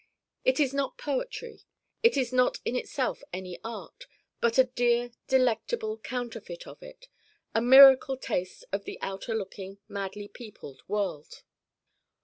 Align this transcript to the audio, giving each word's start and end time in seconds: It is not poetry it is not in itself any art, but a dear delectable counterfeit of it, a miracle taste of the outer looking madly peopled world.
It 0.43 0.59
is 0.59 0.73
not 0.73 0.97
poetry 0.97 1.61
it 2.01 2.17
is 2.17 2.33
not 2.33 2.57
in 2.65 2.75
itself 2.75 3.21
any 3.31 3.59
art, 3.63 4.07
but 4.39 4.57
a 4.57 4.63
dear 4.63 5.11
delectable 5.27 5.99
counterfeit 5.99 6.65
of 6.65 6.81
it, 6.81 7.07
a 7.53 7.61
miracle 7.61 8.17
taste 8.17 8.65
of 8.71 8.85
the 8.85 8.97
outer 9.03 9.35
looking 9.35 9.77
madly 9.87 10.27
peopled 10.27 10.81
world. 10.87 11.43